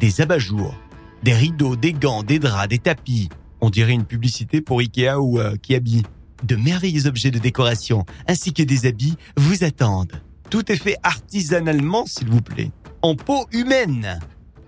des 0.00 0.20
abat-jours, 0.20 0.74
des 1.22 1.34
rideaux, 1.34 1.76
des 1.76 1.92
gants, 1.92 2.22
des 2.22 2.38
draps, 2.38 2.68
des 2.68 2.78
tapis, 2.78 3.28
On 3.60 3.70
dirait 3.70 3.92
une 3.92 4.04
publicité 4.04 4.60
pour 4.60 4.80
Ikea 4.80 5.18
ou 5.20 5.38
euh, 5.38 5.56
Kiabi. 5.56 6.02
De 6.44 6.54
merveilleux 6.54 7.06
objets 7.06 7.32
de 7.32 7.38
décoration 7.38 8.04
ainsi 8.28 8.52
que 8.52 8.62
des 8.62 8.86
habits 8.86 9.16
vous 9.36 9.64
attendent. 9.64 10.20
Tout 10.50 10.70
est 10.70 10.76
fait 10.76 10.96
artisanalement, 11.02 12.06
s'il 12.06 12.28
vous 12.28 12.40
plaît, 12.40 12.70
en 13.02 13.16
peau 13.16 13.46
humaine. 13.52 14.20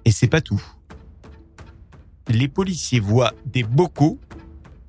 Et 0.04 0.10
c'est 0.10 0.26
pas 0.26 0.40
tout. 0.40 0.62
Les 2.28 2.48
policiers 2.48 3.00
voient 3.00 3.34
des 3.46 3.62
bocaux. 3.62 4.18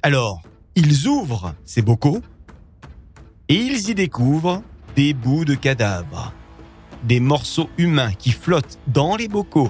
Alors, 0.02 0.42
ils 0.76 1.08
ouvrent 1.08 1.54
ces 1.66 1.82
bocaux 1.84 2.22
et 3.52 3.56
ils 3.56 3.90
y 3.90 3.96
découvrent 3.96 4.64
des 4.96 5.14
bouts 5.14 5.44
de 5.44 5.56
cadavres, 5.56 6.32
des 7.04 7.20
morceaux 7.20 7.70
humains 7.78 8.14
qui 8.14 8.32
flottent 8.32 8.80
dans 8.88 9.18
les 9.18 9.28
bocaux. 9.28 9.70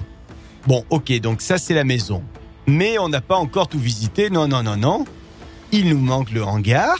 Bon, 0.68 0.84
ok, 0.90 1.18
donc 1.18 1.40
ça 1.40 1.58
c'est 1.58 1.74
la 1.74 1.82
maison. 1.82 2.22
Mais 2.68 3.00
on 3.00 3.08
n'a 3.08 3.20
pas 3.20 3.34
encore 3.34 3.66
tout 3.66 3.80
visité, 3.80 4.30
non, 4.30 4.46
non, 4.46 4.62
non, 4.62 4.76
non. 4.76 5.04
Il 5.72 5.88
nous 5.88 5.98
manque 5.98 6.30
le 6.30 6.44
hangar, 6.44 6.96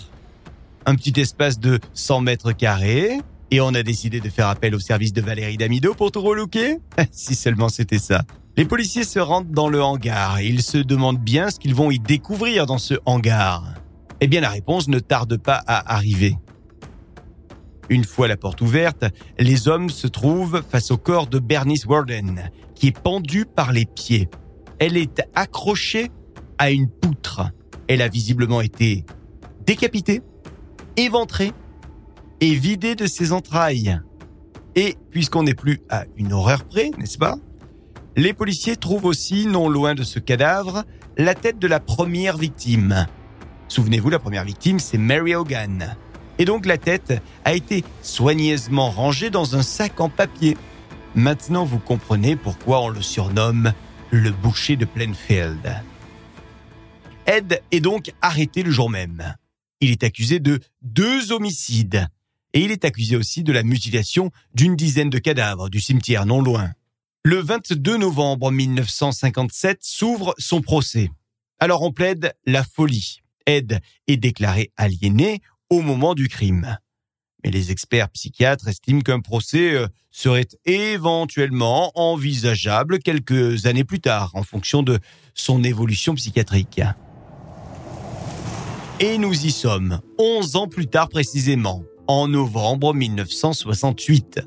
un 0.85 0.97
petit 0.97 1.21
espace 1.21 1.61
de 1.61 1.79
100 1.95 2.23
mètres 2.23 2.51
carrés, 2.51 3.21
et 3.53 3.61
on 3.61 3.69
a 3.75 3.85
décidé 3.85 4.19
de 4.19 4.29
faire 4.29 4.49
appel 4.49 4.75
au 4.75 4.81
service 4.81 5.13
de 5.13 5.21
Valérie 5.21 5.59
Damido 5.59 5.95
pour 5.95 6.11
tout 6.11 6.21
relooker 6.21 6.79
Si 7.13 7.37
seulement 7.37 7.69
c'était 7.69 8.01
ça. 8.01 8.23
Les 8.57 8.65
policiers 8.65 9.05
se 9.05 9.21
rendent 9.21 9.53
dans 9.53 9.69
le 9.69 9.81
hangar 9.81 10.41
et 10.41 10.49
ils 10.49 10.63
se 10.63 10.79
demandent 10.79 11.21
bien 11.21 11.49
ce 11.49 11.61
qu'ils 11.61 11.77
vont 11.77 11.93
y 11.93 12.01
découvrir 12.01 12.67
dans 12.67 12.79
ce 12.79 12.95
hangar. 13.07 13.75
Eh 14.21 14.27
bien 14.27 14.41
la 14.41 14.51
réponse 14.51 14.89
ne 14.89 14.99
tarde 14.99 15.37
pas 15.37 15.63
à 15.65 15.95
arriver. 15.95 16.37
Une 17.89 18.05
fois 18.05 18.29
la 18.29 18.37
porte 18.37 18.61
ouverte, 18.61 19.05
les 19.39 19.69
hommes 19.69 19.91
se 19.91 20.07
trouvent 20.07 20.63
face 20.69 20.91
au 20.91 20.97
corps 20.97 21.27
de 21.27 21.39
Bernice 21.39 21.85
Warden, 21.85 22.51
qui 22.75 22.89
est 22.89 22.99
pendue 22.99 23.45
par 23.45 23.73
les 23.73 23.85
pieds. 23.85 24.29
Elle 24.79 24.97
est 24.97 25.23
accrochée 25.35 26.11
à 26.59 26.71
une 26.71 26.89
poutre. 26.89 27.43
Elle 27.89 28.03
a 28.03 28.09
visiblement 28.09 28.61
été 28.61 29.05
décapitée, 29.67 30.23
éventrée 30.97 31.53
et 32.41 32.55
vidée 32.55 32.95
de 32.95 33.07
ses 33.07 33.33
entrailles. 33.33 34.01
Et 34.75 34.97
puisqu'on 35.11 35.43
n'est 35.43 35.55
plus 35.55 35.81
à 35.91 36.05
une 36.17 36.33
horreur 36.33 36.65
près, 36.65 36.91
n'est-ce 36.99 37.19
pas 37.19 37.37
Les 38.17 38.33
policiers 38.33 38.77
trouvent 38.77 39.05
aussi, 39.05 39.47
non 39.47 39.69
loin 39.69 39.95
de 39.95 40.03
ce 40.03 40.19
cadavre, 40.19 40.85
la 41.19 41.35
tête 41.35 41.59
de 41.59 41.67
la 41.67 41.81
première 41.81 42.39
victime. 42.39 43.07
Souvenez-vous, 43.69 44.11
la 44.11 44.19
première 44.19 44.45
victime, 44.45 44.79
c'est 44.79 44.99
Mary 44.99 45.35
Hogan. 45.35 45.97
Et 46.43 46.45
donc 46.45 46.67
la 46.67 46.77
tête 46.77 47.23
a 47.45 47.55
été 47.55 47.85
soigneusement 48.03 48.91
rangée 48.91 49.31
dans 49.31 49.55
un 49.55 49.63
sac 49.63 50.01
en 50.01 50.09
papier. 50.09 50.57
Maintenant, 51.15 51.65
vous 51.65 51.79
comprenez 51.79 52.35
pourquoi 52.35 52.81
on 52.83 52.89
le 52.89 53.01
surnomme 53.01 53.73
le 54.11 54.33
boucher 54.33 54.75
de 54.75 54.85
Plainfield. 54.85 55.73
Ed 57.27 57.63
est 57.71 57.79
donc 57.79 58.13
arrêté 58.21 58.65
le 58.65 58.73
jour 58.73 58.91
même. 58.91 59.37
Il 59.81 59.93
est 59.93 60.03
accusé 60.03 60.41
de 60.41 60.59
deux 60.83 61.31
homicides. 61.31 62.09
Et 62.55 62.65
il 62.65 62.73
est 62.73 62.85
accusé 62.85 63.15
aussi 63.15 63.45
de 63.45 63.53
la 63.53 63.63
mutilation 63.63 64.33
d'une 64.53 64.75
dizaine 64.75 65.11
de 65.11 65.19
cadavres 65.19 65.71
du 65.71 65.81
cimetière 65.81 66.27
non 66.27 66.43
loin. 66.43 66.73
Le 67.23 67.37
22 67.37 67.99
novembre 67.99 68.51
1957 68.51 69.79
s'ouvre 69.81 70.35
son 70.39 70.61
procès. 70.61 71.09
Alors 71.61 71.83
on 71.83 71.93
plaide 71.93 72.35
la 72.47 72.65
folie. 72.65 73.21
Ed 73.47 73.81
est 74.09 74.17
déclaré 74.17 74.73
aliéné 74.77 75.41
au 75.73 75.81
moment 75.81 76.15
du 76.15 76.29
crime. 76.29 76.77
Mais 77.43 77.51
les 77.51 77.71
experts 77.71 78.11
psychiatres 78.11 78.69
estiment 78.69 79.01
qu'un 79.01 79.21
procès 79.21 79.73
euh, 79.73 79.87
serait 80.11 80.47
éventuellement 80.67 81.91
envisageable 81.95 82.99
quelques 82.99 83.65
années 83.65 83.83
plus 83.83 84.01
tard 84.01 84.33
en 84.35 84.43
fonction 84.43 84.83
de 84.83 84.99
son 85.33 85.65
évolution 85.65 86.15
psychiatrique. 86.15 86.83
Et 89.01 89.17
nous 89.17 89.47
y 89.47 89.51
sommes, 89.51 90.01
11 90.19 90.57
ans 90.57 90.69
plus 90.69 90.89
tard 90.89 91.09
précisément, 91.09 91.83
en 92.07 92.29
novembre 92.29 92.93
1968. 92.93 94.41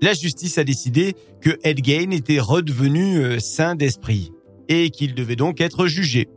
La 0.00 0.14
justice 0.14 0.56
a 0.56 0.62
décidé 0.62 1.16
que 1.40 1.58
Ed 1.64 1.84
Gein 1.84 2.12
était 2.12 2.38
redevenu 2.38 3.18
euh, 3.18 3.40
sain 3.40 3.74
d'esprit 3.74 4.30
et 4.68 4.90
qu'il 4.90 5.16
devait 5.16 5.34
donc 5.34 5.60
être 5.60 5.88
jugé. 5.88 6.28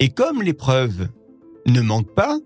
Et 0.00 0.10
comme 0.10 0.42
les 0.42 0.52
preuves 0.52 1.08
ne 1.66 1.80
manquent 1.80 2.14
pas, 2.14 2.38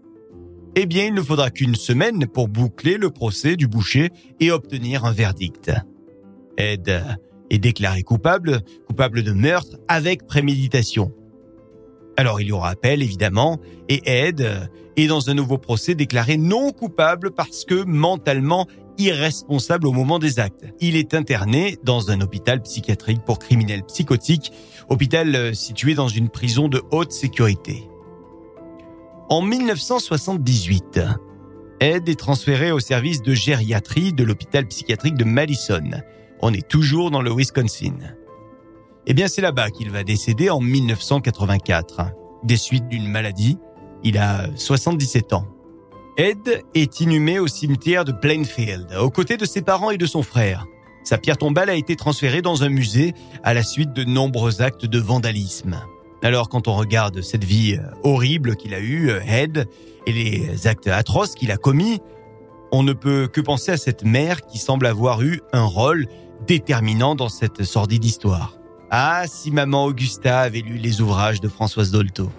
eh 0.75 0.87
bien, 0.87 1.07
il 1.07 1.15
ne 1.15 1.23
faudra 1.23 1.51
qu'une 1.51 1.75
semaine 1.75 2.27
pour 2.27 2.49
boucler 2.49 2.97
le 2.97 3.11
procès 3.11 3.57
du 3.57 3.69
boucher 3.69 4.11
et 4.41 4.51
obtenir 4.51 5.05
un 5.05 5.13
verdict. 5.13 5.71
Ed 6.57 6.91
est 7.51 7.59
déclaré 7.59 8.03
coupable, 8.03 8.61
coupable 8.87 9.23
de 9.23 9.33
meurtre 9.33 9.77
avec 9.89 10.27
préméditation. 10.27 11.13
Alors 12.17 12.41
il 12.41 12.49
y 12.49 12.53
aura 12.53 12.71
appel 12.71 13.03
évidemment, 13.03 13.59
et 13.89 14.01
Ed 14.05 14.47
est 14.97 15.07
dans 15.07 15.31
un 15.31 15.35
nouveau 15.35 15.59
procès 15.59 15.95
déclaré 15.95 16.37
non 16.37 16.71
coupable 16.73 17.33
parce 17.33 17.65
que 17.65 17.85
mentalement 17.85 18.67
irresponsable 18.99 19.87
au 19.87 19.93
moment 19.93 20.19
des 20.19 20.39
actes. 20.39 20.67
Il 20.81 20.97
est 20.97 21.15
interné 21.15 21.79
dans 21.83 22.11
un 22.11 22.21
hôpital 22.21 22.63
psychiatrique 22.63 23.23
pour 23.25 23.39
criminels 23.39 23.85
psychotiques, 23.85 24.53
hôpital 24.89 25.55
situé 25.55 25.95
dans 25.95 26.09
une 26.09 26.29
prison 26.29 26.69
de 26.69 26.83
haute 26.91 27.13
sécurité. 27.13 27.89
En 29.29 29.41
1978, 29.41 31.01
Ed 31.81 32.09
est 32.09 32.19
transféré 32.19 32.71
au 32.71 32.81
service 32.81 33.23
de 33.23 33.35
gériatrie 33.35 34.13
de 34.13 34.25
l'hôpital 34.25 34.67
psychiatrique 34.67 35.17
de 35.17 35.25
Madison. 35.25 35.91
On 36.41 36.53
est 36.53 36.69
toujours 36.69 37.11
dans 37.11 37.23
le 37.23 37.33
Wisconsin. 37.35 37.97
Eh 39.07 39.15
bien, 39.15 39.29
c'est 39.29 39.41
là-bas 39.41 39.71
qu'il 39.71 39.91
va 39.91 40.05
décéder 40.05 40.51
en 40.51 40.61
1984, 40.61 42.13
des 42.45 42.57
suites 42.57 42.89
d'une 42.89 43.09
maladie. 43.09 43.59
Il 44.05 44.19
a 44.19 44.47
77 44.55 45.33
ans. 45.33 45.47
Ed 46.19 46.63
est 46.75 47.01
inhumé 47.01 47.39
au 47.39 47.47
cimetière 47.47 48.05
de 48.05 48.13
Plainfield, 48.13 48.95
aux 49.01 49.11
côtés 49.11 49.39
de 49.39 49.47
ses 49.47 49.63
parents 49.63 49.91
et 49.91 49.99
de 49.99 50.07
son 50.07 50.23
frère. 50.23 50.67
Sa 51.05 51.19
pierre 51.19 51.39
tombale 51.39 51.71
a 51.71 51.75
été 51.75 51.97
transférée 51.97 52.43
dans 52.43 52.63
un 52.63 52.69
musée 52.69 53.15
à 53.43 53.55
la 53.55 53.63
suite 53.63 53.93
de 53.93 54.05
nombreux 54.05 54.63
actes 54.63 54.87
de 54.87 54.99
vandalisme. 55.01 55.81
Alors 56.23 56.49
quand 56.49 56.69
on 56.69 56.75
regarde 56.75 57.21
cette 57.21 57.43
vie 57.43 57.75
euh, 57.75 57.91
horrible 58.05 58.55
qu'il 58.55 58.75
a 58.75 58.79
eue, 58.79 59.11
euh, 59.11 59.21
Ed, 59.27 59.67
et 60.07 60.13
les 60.13 60.67
actes 60.69 60.87
atroces 60.87 61.35
qu'il 61.35 61.51
a 61.51 61.57
commis, 61.57 62.01
on 62.71 62.85
ne 62.85 62.93
peut 62.93 63.29
que 63.31 63.41
penser 63.41 63.73
à 63.73 63.77
cette 63.77 64.05
mère 64.05 64.43
qui 64.43 64.59
semble 64.59 64.87
avoir 64.87 65.23
eu 65.23 65.41
un 65.53 65.65
rôle 65.65 66.07
déterminant 66.47 67.15
dans 67.15 67.29
cette 67.29 67.65
sordide 67.65 68.05
histoire. 68.05 68.57
Ah, 68.91 69.25
si 69.27 69.51
maman 69.51 69.85
Augusta 69.85 70.41
avait 70.41 70.61
lu 70.61 70.77
les 70.77 71.01
ouvrages 71.01 71.41
de 71.41 71.49
Françoise 71.49 71.91
Dolto. 71.91 72.31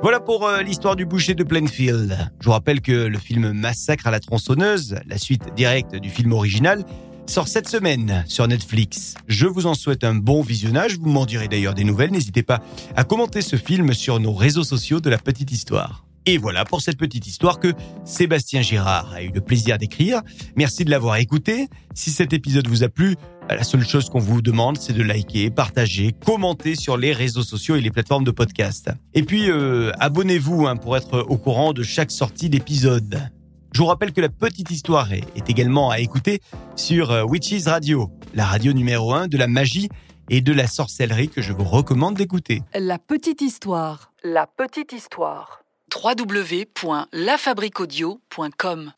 Voilà 0.00 0.20
pour 0.20 0.46
euh, 0.46 0.62
l'histoire 0.62 0.96
du 0.96 1.04
boucher 1.04 1.34
de 1.34 1.44
Plainfield. 1.44 2.16
Je 2.40 2.44
vous 2.46 2.52
rappelle 2.52 2.80
que 2.80 2.92
le 2.92 3.18
film 3.18 3.52
Massacre 3.52 4.06
à 4.06 4.10
la 4.10 4.20
tronçonneuse, 4.20 4.96
la 5.06 5.18
suite 5.18 5.52
directe 5.56 5.96
du 5.96 6.08
film 6.08 6.32
original, 6.32 6.84
sort 7.28 7.48
cette 7.48 7.68
semaine 7.68 8.24
sur 8.26 8.48
Netflix. 8.48 9.14
Je 9.26 9.46
vous 9.46 9.66
en 9.66 9.74
souhaite 9.74 10.02
un 10.04 10.14
bon 10.14 10.42
visionnage. 10.42 10.98
Vous 10.98 11.10
m'en 11.10 11.26
direz 11.26 11.48
d'ailleurs 11.48 11.74
des 11.74 11.84
nouvelles. 11.84 12.10
N'hésitez 12.10 12.42
pas 12.42 12.62
à 12.96 13.04
commenter 13.04 13.42
ce 13.42 13.56
film 13.56 13.92
sur 13.92 14.18
nos 14.18 14.32
réseaux 14.32 14.64
sociaux 14.64 15.00
de 15.00 15.10
la 15.10 15.18
petite 15.18 15.52
histoire. 15.52 16.04
Et 16.26 16.36
voilà 16.36 16.64
pour 16.64 16.80
cette 16.80 16.98
petite 16.98 17.26
histoire 17.26 17.58
que 17.58 17.72
Sébastien 18.04 18.60
Girard 18.60 19.12
a 19.14 19.22
eu 19.22 19.30
le 19.30 19.40
plaisir 19.40 19.78
d'écrire. 19.78 20.20
Merci 20.56 20.84
de 20.84 20.90
l'avoir 20.90 21.16
écouté. 21.16 21.68
Si 21.94 22.10
cet 22.10 22.32
épisode 22.32 22.66
vous 22.66 22.82
a 22.82 22.88
plu, 22.88 23.16
bah, 23.48 23.56
la 23.56 23.64
seule 23.64 23.86
chose 23.86 24.10
qu'on 24.10 24.18
vous 24.18 24.42
demande, 24.42 24.78
c'est 24.78 24.92
de 24.92 25.02
liker, 25.02 25.50
partager, 25.50 26.14
commenter 26.24 26.74
sur 26.74 26.96
les 26.96 27.12
réseaux 27.12 27.42
sociaux 27.42 27.76
et 27.76 27.80
les 27.80 27.90
plateformes 27.90 28.24
de 28.24 28.30
podcast. 28.30 28.90
Et 29.14 29.22
puis, 29.22 29.50
euh, 29.50 29.90
abonnez-vous 30.00 30.66
hein, 30.66 30.76
pour 30.76 30.96
être 30.96 31.20
au 31.20 31.38
courant 31.38 31.72
de 31.72 31.82
chaque 31.82 32.10
sortie 32.10 32.50
d'épisode. 32.50 33.30
Je 33.72 33.80
vous 33.80 33.86
rappelle 33.86 34.12
que 34.12 34.20
la 34.20 34.28
petite 34.28 34.70
histoire 34.70 35.12
est, 35.12 35.24
également 35.48 35.90
à 35.90 36.00
écouter 36.00 36.40
sur 36.74 37.10
euh, 37.10 37.24
Witches 37.24 37.64
Radio, 37.66 38.10
la 38.34 38.46
radio 38.46 38.72
numéro 38.72 39.12
1 39.12 39.28
de 39.28 39.36
la 39.36 39.46
magie 39.46 39.88
et 40.30 40.40
de 40.40 40.52
la 40.52 40.66
sorcellerie 40.66 41.28
que 41.28 41.42
je 41.42 41.52
vous 41.52 41.64
recommande 41.64 42.16
d'écouter. 42.16 42.62
La 42.74 42.98
petite 42.98 43.40
histoire. 43.40 44.12
La 44.24 44.46
petite 44.46 44.92
histoire. 44.92 45.62
www.lafabriquaudio.com 45.94 48.92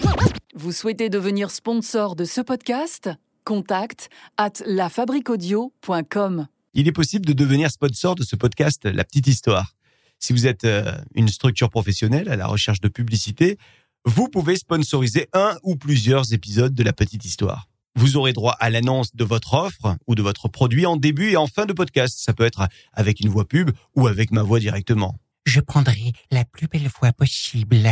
Vous 0.55 0.73
souhaitez 0.73 1.09
devenir 1.09 1.51
sponsor 1.51 2.17
de 2.17 2.25
ce 2.25 2.41
podcast? 2.41 3.11
Contact 3.45 4.09
at 4.37 4.53
lafabriquaudio.com 4.65 6.47
Il 6.75 6.89
est 6.89 6.93
possible 6.93 7.27
de 7.27 7.33
devenir 7.33 7.71
sponsor 7.71 8.15
de 8.15 8.23
ce 8.23 8.37
podcast 8.37 8.85
La 8.85 9.05
petite 9.05 9.27
histoire. 9.27 9.75
Si 10.21 10.33
vous 10.33 10.47
êtes 10.47 10.65
euh, 10.65 10.93
une 11.15 11.29
structure 11.29 11.71
professionnelle 11.71 12.29
à 12.29 12.37
la 12.37 12.47
recherche 12.47 12.81
de 12.81 12.89
publicité, 12.89 13.59
vous 14.05 14.29
pouvez 14.29 14.57
sponsoriser 14.57 15.29
un 15.33 15.57
ou 15.63 15.77
plusieurs 15.77 16.33
épisodes 16.33 16.75
de 16.75 16.83
la 16.83 16.93
petite 16.93 17.25
histoire. 17.25 17.69
Vous 17.97 18.17
aurez 18.17 18.33
droit 18.33 18.57
à 18.59 18.71
l'annonce 18.71 19.15
de 19.15 19.25
votre 19.25 19.55
offre 19.55 19.97
ou 20.07 20.15
de 20.15 20.23
votre 20.23 20.49
produit 20.49 20.87
en 20.87 20.97
début 20.97 21.31
et 21.31 21.37
en 21.37 21.47
fin 21.47 21.67
de 21.67 21.73
podcast. 21.73 22.19
Ça 22.19 22.33
peut 22.33 22.45
être 22.45 22.67
avec 22.93 23.21
une 23.21 23.29
voix 23.29 23.47
pub 23.47 23.71
ou 23.97 24.07
avec 24.07 24.31
ma 24.31 24.43
voix 24.43 24.61
directement. 24.61 25.19
Je 25.45 25.61
prendrai 25.61 26.13
la 26.31 26.45
plus 26.45 26.69
belle 26.69 26.89
voix 27.01 27.13
possible. 27.13 27.91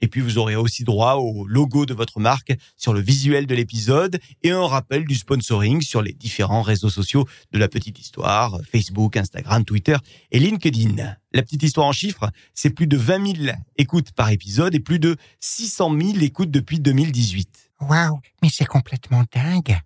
Et 0.00 0.08
puis 0.08 0.20
vous 0.20 0.38
aurez 0.38 0.56
aussi 0.56 0.84
droit 0.84 1.14
au 1.14 1.46
logo 1.46 1.86
de 1.86 1.94
votre 1.94 2.20
marque 2.20 2.52
sur 2.76 2.92
le 2.92 3.00
visuel 3.00 3.46
de 3.46 3.54
l'épisode 3.54 4.18
et 4.42 4.50
un 4.50 4.66
rappel 4.66 5.04
du 5.04 5.14
sponsoring 5.14 5.82
sur 5.82 6.02
les 6.02 6.12
différents 6.12 6.62
réseaux 6.62 6.90
sociaux 6.90 7.26
de 7.52 7.58
la 7.58 7.68
petite 7.68 7.98
histoire, 7.98 8.60
Facebook, 8.70 9.16
Instagram, 9.16 9.64
Twitter 9.64 9.96
et 10.30 10.38
LinkedIn. 10.38 11.16
La 11.32 11.42
petite 11.42 11.62
histoire 11.62 11.86
en 11.86 11.92
chiffres, 11.92 12.30
c'est 12.54 12.70
plus 12.70 12.86
de 12.86 12.96
20 12.96 13.36
000 13.44 13.56
écoutes 13.76 14.12
par 14.12 14.30
épisode 14.30 14.74
et 14.74 14.80
plus 14.80 14.98
de 14.98 15.16
600 15.40 15.98
000 15.98 16.18
écoutes 16.20 16.50
depuis 16.50 16.80
2018. 16.80 17.70
Waouh, 17.80 18.20
mais 18.42 18.48
c'est 18.50 18.66
complètement 18.66 19.24
dingue. 19.34 19.78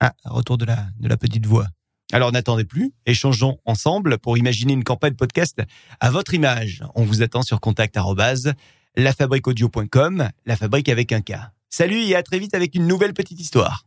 Ah, 0.00 0.12
retour 0.24 0.58
de 0.58 0.64
la, 0.64 0.88
de 0.98 1.08
la 1.08 1.16
petite 1.16 1.46
voix. 1.46 1.66
Alors 2.12 2.32
n'attendez 2.32 2.64
plus, 2.64 2.92
échangeons 3.06 3.58
ensemble 3.64 4.18
pour 4.18 4.36
imaginer 4.36 4.72
une 4.72 4.84
campagne 4.84 5.14
podcast 5.14 5.62
à 6.00 6.10
votre 6.10 6.34
image. 6.34 6.82
On 6.94 7.04
vous 7.04 7.22
attend 7.22 7.42
sur 7.42 7.60
contact 7.60 7.96
lafabriqueaudio.com, 8.96 10.28
la 10.46 10.56
fabrique 10.56 10.88
avec 10.88 11.12
un 11.12 11.20
K. 11.20 11.34
Salut 11.70 12.02
et 12.02 12.14
à 12.14 12.22
très 12.22 12.38
vite 12.38 12.54
avec 12.54 12.74
une 12.74 12.86
nouvelle 12.86 13.14
petite 13.14 13.40
histoire. 13.40 13.86